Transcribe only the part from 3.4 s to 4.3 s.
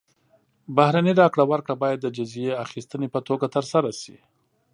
ترسره شي.